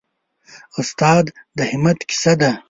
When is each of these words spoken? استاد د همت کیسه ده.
استاد 0.79 1.25
د 1.57 1.59
همت 1.71 1.99
کیسه 2.09 2.33
ده. 2.41 2.51